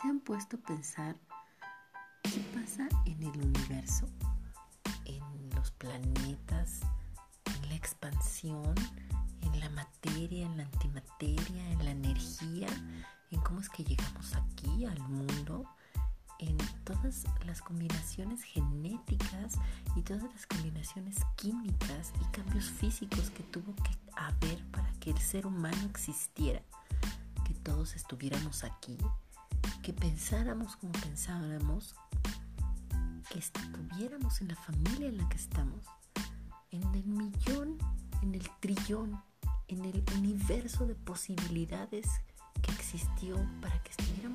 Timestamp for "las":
17.44-17.60, 20.22-20.46